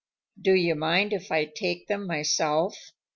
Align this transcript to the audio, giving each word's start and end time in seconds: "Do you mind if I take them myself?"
"Do 0.41 0.55
you 0.55 0.73
mind 0.73 1.13
if 1.13 1.31
I 1.31 1.45
take 1.45 1.85
them 1.85 2.07
myself?" 2.07 2.75